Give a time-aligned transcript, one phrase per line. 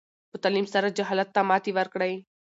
[0.31, 2.13] په تعلیم سره جهالت ته ماتې ورکړئ.